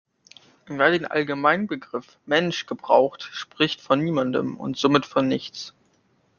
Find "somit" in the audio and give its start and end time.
4.75-5.05